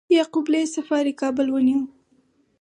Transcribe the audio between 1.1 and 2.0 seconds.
کابل ونیو